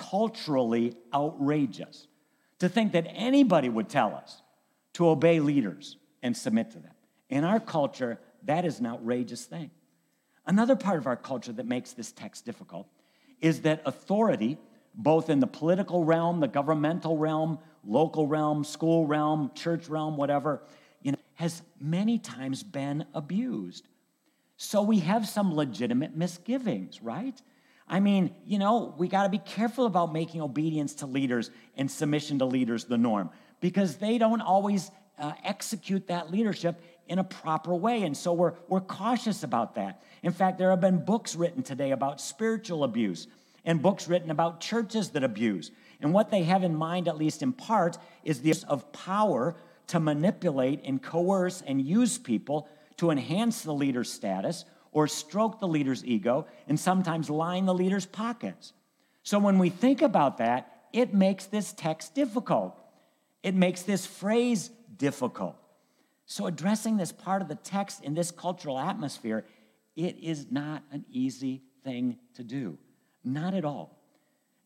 [0.00, 2.06] culturally outrageous
[2.58, 4.42] to think that anybody would tell us
[4.94, 6.94] to obey leaders and submit to them.
[7.28, 9.70] In our culture, that is an outrageous thing.
[10.46, 12.88] Another part of our culture that makes this text difficult
[13.40, 14.56] is that authority,
[14.94, 20.62] both in the political realm, the governmental realm, local realm, school realm, church realm, whatever,
[21.02, 23.86] you know, has many times been abused.
[24.56, 27.40] So we have some legitimate misgivings, right?
[27.90, 31.90] I mean, you know, we got to be careful about making obedience to leaders and
[31.90, 37.24] submission to leaders the norm because they don't always uh, execute that leadership in a
[37.24, 38.04] proper way.
[38.04, 40.04] And so we're, we're cautious about that.
[40.22, 43.26] In fact, there have been books written today about spiritual abuse
[43.64, 45.72] and books written about churches that abuse.
[46.00, 49.56] And what they have in mind, at least in part, is the use of power
[49.88, 55.68] to manipulate and coerce and use people to enhance the leader's status or stroke the
[55.68, 58.72] leader's ego and sometimes line the leader's pockets.
[59.22, 62.76] So when we think about that, it makes this text difficult.
[63.42, 65.56] It makes this phrase difficult.
[66.26, 69.44] So, addressing this part of the text in this cultural atmosphere,
[69.96, 72.78] it is not an easy thing to do.
[73.24, 73.98] Not at all.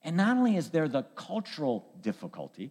[0.02, 2.70] And not only is there the cultural difficulty,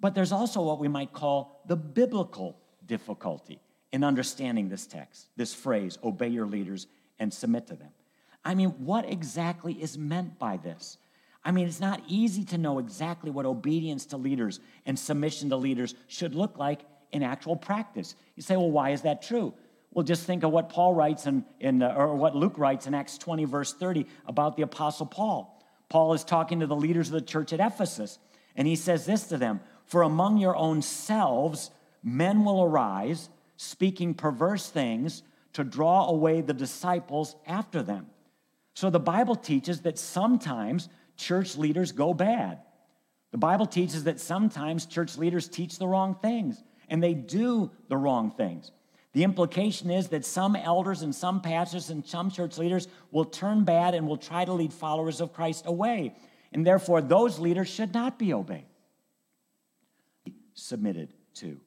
[0.00, 3.60] but there's also what we might call the biblical difficulty
[3.92, 6.86] in understanding this text, this phrase, obey your leaders
[7.18, 7.90] and submit to them.
[8.44, 10.98] I mean, what exactly is meant by this?
[11.44, 15.56] I mean, it's not easy to know exactly what obedience to leaders and submission to
[15.56, 18.14] leaders should look like in actual practice.
[18.36, 19.52] You say, well, why is that true?
[19.92, 22.94] Well, just think of what Paul writes in, in uh, or what Luke writes in
[22.94, 25.62] Acts 20, verse 30 about the Apostle Paul.
[25.88, 28.18] Paul is talking to the leaders of the church at Ephesus,
[28.56, 31.70] and he says this to them For among your own selves,
[32.02, 38.06] men will arise, speaking perverse things to draw away the disciples after them.
[38.74, 42.60] So the Bible teaches that sometimes church leaders go bad.
[43.30, 47.96] The Bible teaches that sometimes church leaders teach the wrong things and they do the
[47.96, 48.70] wrong things.
[49.12, 53.64] The implication is that some elders and some pastors and some church leaders will turn
[53.64, 56.14] bad and will try to lead followers of Christ away.
[56.52, 58.66] And therefore, those leaders should not be obeyed,
[60.54, 61.60] submitted to.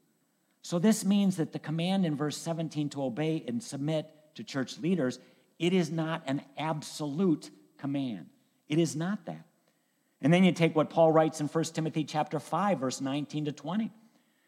[0.65, 4.79] So, this means that the command in verse 17 to obey and submit to church
[4.79, 5.19] leaders,
[5.59, 8.31] it is not an absolute command.
[8.67, 9.45] It is not that.
[10.23, 13.51] And then you take what Paul writes in 1 Timothy chapter 5, verse 19 to
[13.51, 13.91] 20.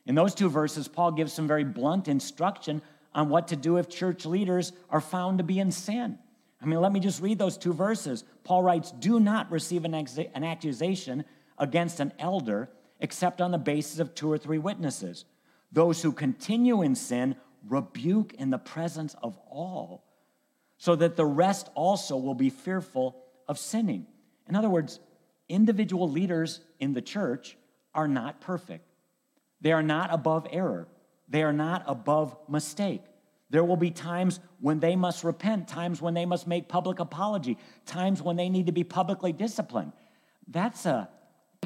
[0.08, 2.82] In those two verses, Paul gives some very blunt instruction
[3.14, 6.18] on what to do if church leaders are found to be in sin.
[6.60, 8.24] I mean, let me just read those two verses.
[8.44, 11.26] Paul writes, Do not receive an, ex- an accusation
[11.60, 15.24] against an elder except on the basis of two or three witnesses.
[15.72, 17.36] Those who continue in sin
[17.68, 20.06] rebuke in the presence of all,
[20.78, 24.08] so that the rest also will be fearful of sinning.
[24.48, 25.00] In other words,
[25.50, 27.58] individual leaders in the church
[27.94, 28.86] are not perfect.
[29.62, 30.88] They are not above error.
[31.28, 33.02] They are not above mistake.
[33.50, 37.58] There will be times when they must repent, times when they must make public apology,
[37.86, 39.94] times when they need to be publicly disciplined.
[40.48, 41.10] That's a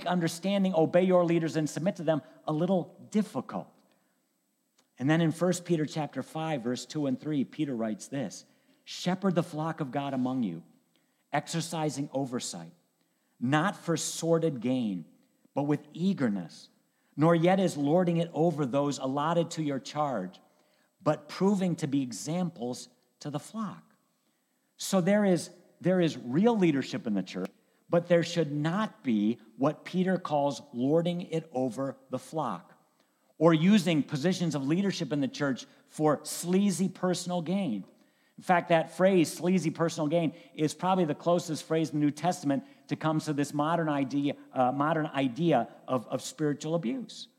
[0.06, 3.68] understanding, obey your leaders and submit to them, a little difficult.
[5.02, 8.46] And then in 1 Peter chapter 5, verse 2 and 3, Peter writes this
[8.84, 10.62] Shepherd the flock of God among you,
[11.34, 12.72] exercising oversight,
[13.40, 15.06] not for sordid gain,
[15.56, 16.70] but with eagerness,
[17.18, 20.40] nor yet as lording it over those allotted to your charge,
[21.02, 22.88] but proving to be examples
[23.22, 23.82] to the flock.
[24.78, 25.50] So there is,
[25.82, 27.50] there is real leadership in the church,
[27.90, 32.71] but there should not be what Peter calls lording it over the flock
[33.42, 37.84] or using positions of leadership in the church for sleazy personal gain.
[38.38, 42.12] In fact, that phrase, sleazy personal gain, is probably the closest phrase in the New
[42.12, 47.30] Testament to come to this modern idea, uh, modern idea of, of spiritual abuse.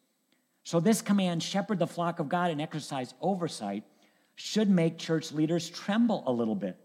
[0.64, 3.84] So, this command, shepherd the flock of God and exercise oversight,
[4.34, 6.76] should make church leaders tremble a little bit,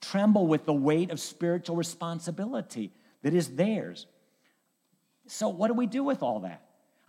[0.00, 4.06] tremble with the weight of spiritual responsibility that is theirs.
[5.26, 6.62] So, what do we do with all that?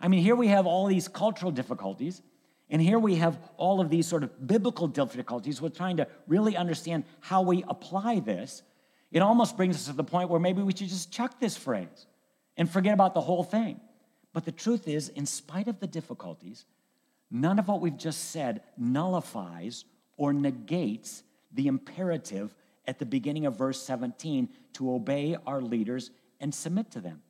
[0.04, 2.20] I mean, here we have all these cultural difficulties,
[2.68, 6.58] and here we have all of these sort of biblical difficulties with trying to really
[6.58, 8.62] understand how we apply this.
[9.12, 12.04] It almost brings us to the point where maybe we should just chuck this phrase
[12.58, 13.80] and forget about the whole thing.
[14.34, 16.66] But the truth is, in spite of the difficulties,
[17.30, 19.86] none of what we've just said nullifies
[20.18, 22.54] or negates the imperative
[22.86, 27.22] at the beginning of verse 17 to obey our leaders and submit to them.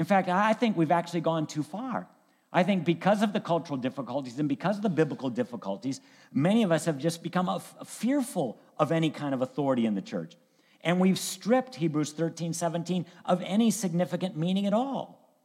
[0.00, 2.08] In fact, I think we've actually gone too far.
[2.50, 6.00] I think because of the cultural difficulties and because of the biblical difficulties,
[6.32, 10.36] many of us have just become fearful of any kind of authority in the church.
[10.80, 15.36] And we've stripped Hebrews 13, 17 of any significant meaning at all.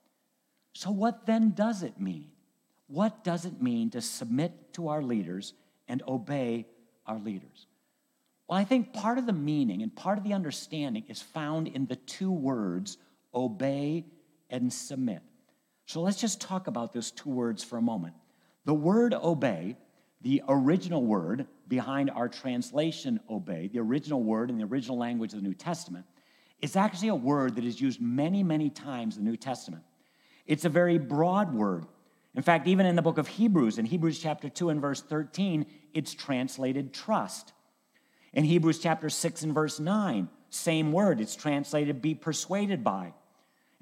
[0.72, 2.30] So, what then does it mean?
[2.88, 5.54] What does it mean to submit to our leaders
[5.90, 6.66] and obey
[7.06, 7.68] our leaders?
[8.48, 11.88] Well, I think part of the meaning and part of the understanding is found in
[11.88, 12.98] the two words
[13.34, 14.06] obey
[14.50, 15.22] and submit.
[15.86, 18.16] So let's just talk about those two words for a moment.
[18.66, 19.78] The word obey,
[20.22, 25.42] the original word behind our translation obey, the original word in the original language of
[25.42, 26.06] the New Testament,
[26.62, 29.84] is actually a word that is used many, many times in the New Testament.
[30.48, 31.86] It's a very broad word.
[32.34, 35.66] In fact, even in the book of Hebrews, in Hebrews chapter 2 and verse 13,
[35.94, 37.54] it's translated trust.
[38.34, 43.14] In Hebrews chapter 6 and verse 9, same word, it's translated be persuaded by.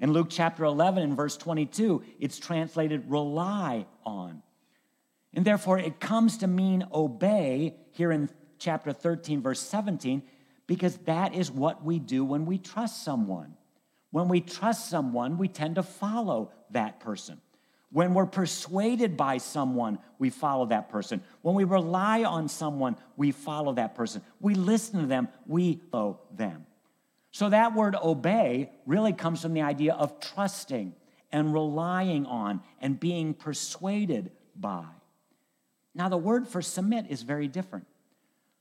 [0.04, 4.42] In Luke chapter 11 and verse 22, it's translated rely on.
[5.32, 10.22] And therefore, it comes to mean obey here in chapter 13, verse 17,
[10.66, 13.56] because that is what we do when we trust someone.
[14.10, 17.40] When we trust someone, we tend to follow that person.
[17.90, 21.22] When we're persuaded by someone, we follow that person.
[21.40, 24.20] When we rely on someone, we follow that person.
[24.38, 26.66] We listen to them, we follow them.
[27.34, 30.94] So that word obey really comes from the idea of trusting
[31.32, 34.84] and relying on and being persuaded by.
[35.96, 37.86] Now, the word for submit is very different.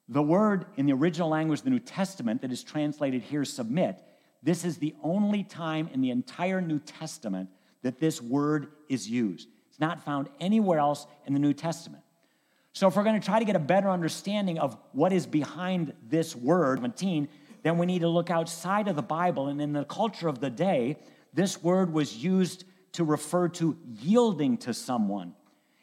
[0.09, 4.01] The word in the original language of the New Testament that is translated here, submit,
[4.41, 7.49] this is the only time in the entire New Testament
[7.83, 9.49] that this word is used.
[9.69, 12.01] It's not found anywhere else in the New Testament.
[12.75, 15.93] So, if we're going to try to get a better understanding of what is behind
[16.09, 17.29] this word, 17,
[17.63, 19.47] then we need to look outside of the Bible.
[19.47, 20.97] And in the culture of the day,
[21.33, 25.33] this word was used to refer to yielding to someone,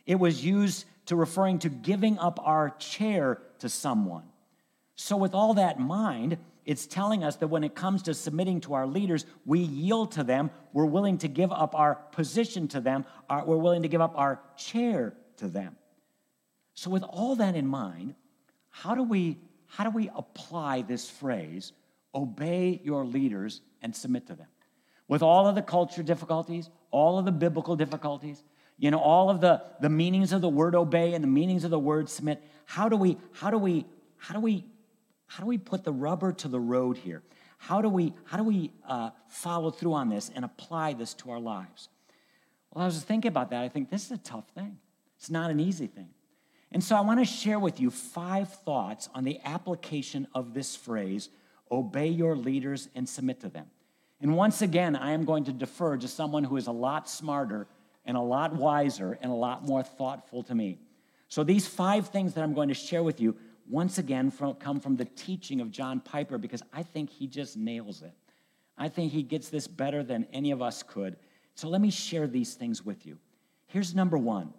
[0.06, 4.22] it was used to referring to giving up our chair to someone.
[4.94, 8.60] So, with all that in mind, it's telling us that when it comes to submitting
[8.60, 10.50] to our leaders, we yield to them.
[10.72, 13.04] We're willing to give up our position to them.
[13.28, 15.76] we're willing to give up our chair to them.
[16.74, 18.14] So, with all that in mind,
[18.68, 19.38] how do we
[19.70, 21.72] how do we apply this phrase,
[22.12, 24.48] obey your leaders and submit to them?
[25.06, 28.42] With all of the culture difficulties, all of the biblical difficulties,
[28.78, 31.70] you know, all of the, the meanings of the word obey and the meanings of
[31.70, 34.64] the word submit, how do we, how do we, how do we,
[35.26, 37.22] how do we put the rubber to the road here?
[37.58, 41.30] How do we, how do we uh, follow through on this and apply this to
[41.30, 41.88] our lives?
[42.72, 43.62] Well, I was thinking about that.
[43.62, 44.78] I think this is a tough thing.
[45.18, 46.08] It's not an easy thing.
[46.72, 50.76] And so I want to share with you five thoughts on the application of this
[50.76, 51.28] phrase
[51.72, 53.66] obey your leaders and submit to them.
[54.20, 57.66] And once again, I am going to defer to someone who is a lot smarter
[58.04, 60.78] and a lot wiser and a lot more thoughtful to me.
[61.28, 63.36] So, these five things that I'm going to share with you,
[63.68, 67.56] once again from, come from the teaching of John Piper because I think he just
[67.56, 68.12] nails it.
[68.76, 71.16] I think he gets this better than any of us could.
[71.54, 73.18] So let me share these things with you.
[73.66, 74.52] Here's number one.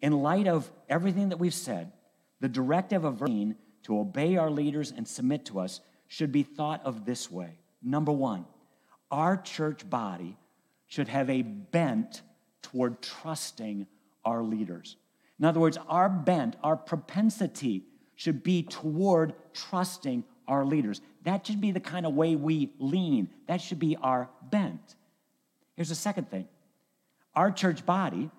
[0.00, 1.92] In light of everything that we've said,
[2.40, 6.84] the directive of Vereen to obey our leaders and submit to us should be thought
[6.84, 7.58] of this way.
[7.82, 8.46] Number one,
[9.10, 10.36] our church body
[10.86, 12.22] should have a bent
[12.62, 13.86] toward trusting
[14.24, 14.96] our leaders.
[15.38, 17.84] In other words, our bent, our propensity
[18.16, 21.00] should be toward trusting our leaders.
[21.24, 23.28] That should be the kind of way we lean.
[23.48, 24.94] That should be our bent.
[25.76, 26.48] Here's the second thing
[27.34, 28.30] our church body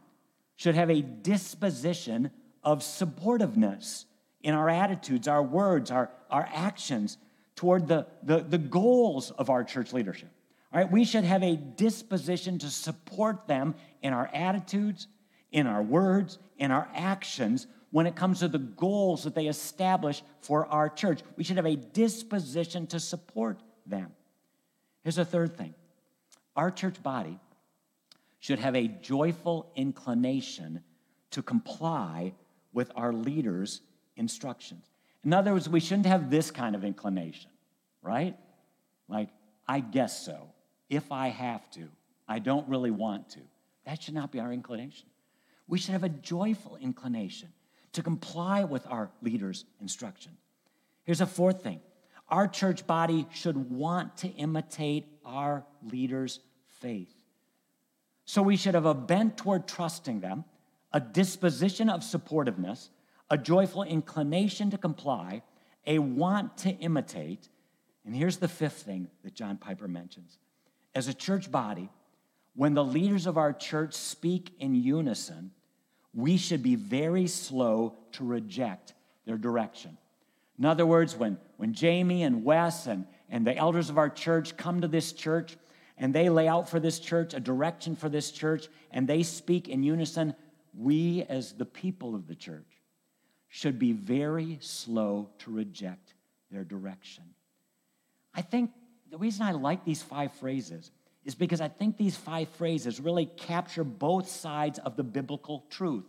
[0.56, 2.32] should have a disposition
[2.64, 4.06] of supportiveness
[4.42, 7.18] in our attitudes, our words, our, our actions
[7.56, 10.30] toward the, the, the goals of our church leadership.
[10.74, 15.08] All right, we should have a disposition to support them in our attitudes,
[15.52, 20.22] in our words, in our actions when it comes to the goals that they establish
[20.42, 21.22] for our church.
[21.38, 24.12] We should have a disposition to support them.
[25.04, 25.74] Here's a third thing
[26.56, 27.40] our church body
[28.46, 30.84] should have a joyful inclination
[31.32, 32.32] to comply
[32.74, 33.82] with our leaders'
[34.18, 34.86] instructions.
[35.24, 37.50] In other words, we shouldn't have this kind of inclination,
[38.04, 38.38] right?
[39.10, 39.30] Like,
[39.68, 40.52] I guess so.
[40.92, 41.88] If I have to,
[42.28, 43.40] I don't really want to.
[43.84, 45.08] That should not be our inclination.
[45.68, 47.50] We should have a joyful inclination
[47.94, 50.34] to comply with our leaders' instruction.
[51.04, 51.82] Here's a fourth thing
[52.30, 56.42] our church body should want to imitate our leaders'
[56.80, 57.15] faith.
[58.26, 60.46] So we should have a bent toward trusting them,
[60.92, 62.90] a disposition of supportiveness,
[63.30, 65.44] a joyful inclination to comply,
[65.86, 67.50] a want to imitate.
[68.06, 70.38] And here's the fifth thing that John Piper mentions.
[70.94, 71.90] As a church body,
[72.56, 75.52] when the leaders of our church speak in unison,
[76.14, 78.94] we should be very slow to reject
[79.26, 79.98] their direction.
[80.58, 84.56] In other words, when, when Jamie and Wes and, and the elders of our church
[84.56, 85.58] come to this church
[85.98, 89.70] and they lay out for this church a direction for this church and they speak
[89.70, 90.36] in unison,
[90.78, 92.68] we, as the people of the church,
[93.48, 96.14] should be very slow to reject
[96.52, 97.24] their direction.
[98.34, 98.72] I think
[99.10, 100.92] the reason I like these five phrases
[101.24, 106.06] is because I think these five phrases really capture both sides of the biblical truth.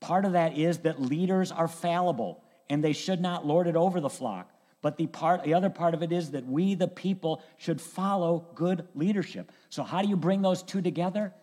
[0.00, 4.00] Part of that is that leaders are fallible and they should not lord it over
[4.00, 4.50] the flock.
[4.82, 8.46] But the part the other part of it is that we the people should follow
[8.54, 9.52] good leadership.
[9.68, 11.34] So how do you bring those two together?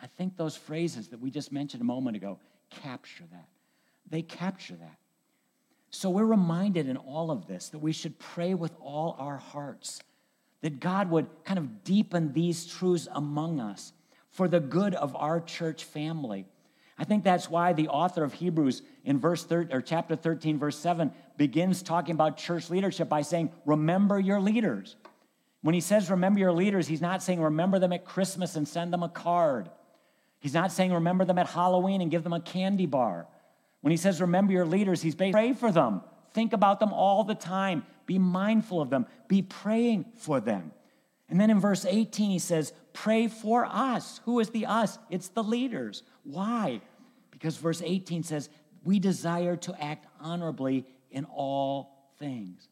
[0.00, 2.38] I think those phrases that we just mentioned a moment ago
[2.70, 3.48] capture that.
[4.08, 4.98] They capture that.
[5.90, 10.00] So we're reminded in all of this that we should pray with all our hearts
[10.60, 13.92] that God would kind of deepen these truths among us
[14.30, 16.46] for the good of our church family.
[16.98, 20.78] I think that's why the author of Hebrews in verse 3 or chapter 13 verse
[20.78, 24.96] 7 begins talking about church leadership by saying remember your leaders.
[25.62, 28.92] When he says remember your leaders, he's not saying remember them at Christmas and send
[28.92, 29.68] them a card.
[30.40, 33.26] He's not saying remember them at Halloween and give them a candy bar.
[33.80, 36.02] When he says remember your leaders, he's pray for them.
[36.34, 37.84] Think about them all the time.
[38.04, 39.06] Be mindful of them.
[39.28, 40.72] Be praying for them.
[41.28, 44.20] And then in verse 18, he says, Pray for us.
[44.24, 44.98] Who is the us?
[45.10, 46.02] It's the leaders.
[46.24, 46.80] Why?
[47.30, 48.48] Because verse 18 says,
[48.84, 52.68] We desire to act honorably in all things.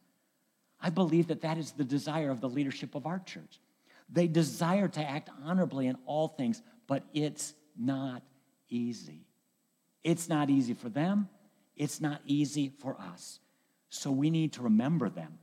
[0.81, 3.61] I believe that that is the desire of the leadership of our church.
[4.11, 8.23] They desire to act honorably in all things, but it's not
[8.69, 9.27] easy.
[10.03, 11.29] It's not easy for them,
[11.77, 13.41] it's not easy for us.
[13.89, 15.39] So we need to remember them.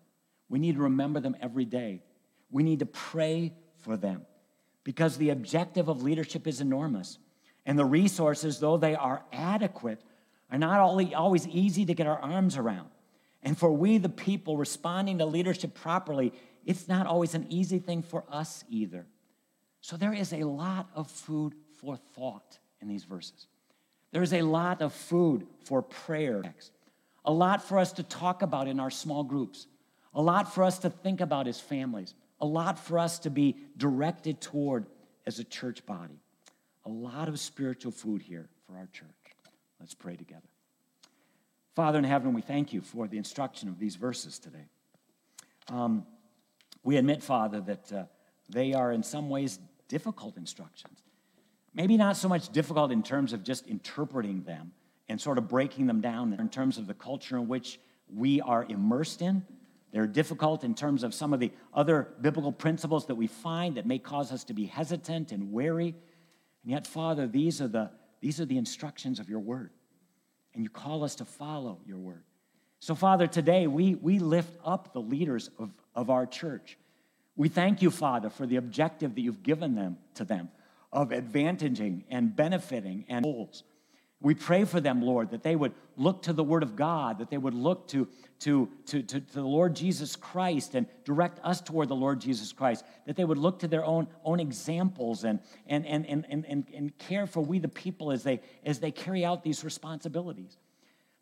[0.50, 2.04] We need to remember them every day.
[2.52, 4.26] We need to pray for them
[4.84, 7.18] because the objective of leadership is enormous.
[7.66, 10.02] And the resources, though they are adequate,
[10.52, 12.90] are not always easy to get our arms around.
[13.44, 16.34] And for we, the people, responding to leadership properly,
[16.66, 19.08] it's not always an easy thing for us either.
[19.80, 23.48] So there is a lot of food for thought in these verses.
[24.12, 26.44] There is a lot of food for prayer
[27.24, 29.68] a lot for us to talk about in our small groups,
[30.14, 33.56] a lot for us to think about as families, a lot for us to be
[33.78, 34.88] directed toward
[35.28, 36.20] as a church body.
[36.86, 39.21] A lot of spiritual food here for our church.
[39.82, 40.48] Let's pray together.
[41.76, 44.68] Father in heaven, we thank you for the instruction of these verses today.
[45.70, 46.06] Um,
[46.84, 48.04] we admit, Father, that uh,
[48.48, 51.02] they are in some ways difficult instructions.
[51.74, 54.72] Maybe not so much difficult in terms of just interpreting them,
[55.10, 58.66] and sort of breaking them down in terms of the culture in which we are
[58.70, 59.44] immersed in.
[59.92, 63.86] They're difficult in terms of some of the other biblical principles that we find that
[63.86, 65.96] may cause us to be hesitant and wary.
[66.64, 67.92] And yet, Father, these are the,
[68.22, 69.72] these are the instructions of your word.
[70.54, 72.24] And you call us to follow your word.
[72.80, 76.78] So, Father, today we, we lift up the leaders of, of our church.
[77.36, 80.50] We thank you, Father, for the objective that you've given them to them
[80.92, 83.64] of advantaging and benefiting and goals.
[84.22, 87.32] We pray for them, Lord, that they would look to the Word of God, that
[87.32, 88.08] they would look to,
[88.42, 92.54] to, to, to, to, the Lord Jesus Christ and direct us toward the Lord Jesus
[92.54, 96.66] Christ, that they would look to their own, own examples and, and, and, and, and,
[96.74, 100.56] and care for we the people as they, as they carry out these responsibilities.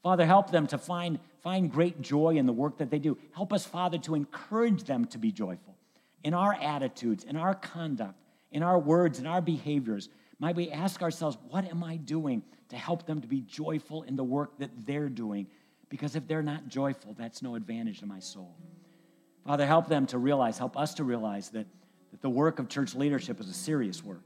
[0.04, 3.18] Father, help them to find, find great joy in the work that they do.
[3.34, 5.76] Help us, Father, to encourage them to be joyful
[6.24, 8.16] in our attitudes, in our conduct,
[8.52, 10.10] in our words, in our behaviors.
[10.40, 14.16] Might we ask ourselves, what am I doing to help them to be joyful in
[14.16, 15.48] the work that they're doing?
[15.90, 18.56] Because if they're not joyful, that's no advantage to my soul.
[19.46, 21.66] Father, help them to realize, help us to realize that,
[22.12, 24.24] that the work of church leadership is a serious work.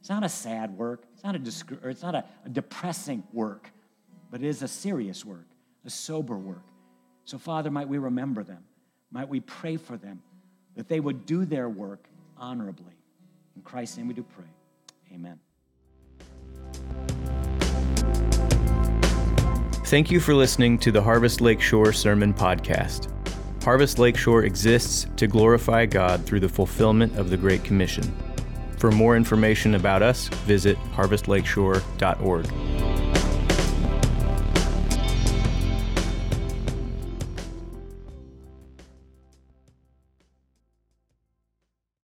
[0.00, 3.70] It's not a sad work, it's not a, it's not a, a depressing work,
[4.30, 5.46] but it is a serious work,
[5.86, 6.64] a sober work.
[7.24, 8.64] So, Father, might we remember them,
[9.10, 10.22] might we pray for them,
[10.76, 12.06] that they would do their work
[12.36, 12.92] honorably.
[13.56, 14.44] In Christ's name we do pray.
[15.14, 15.38] Amen.
[19.86, 23.10] Thank you for listening to the Harvest Lakeshore Sermon Podcast.
[23.62, 28.04] Harvest Lakeshore exists to glorify God through the fulfillment of the Great Commission.
[28.78, 32.73] For more information about us, visit harvestlakeshore.org.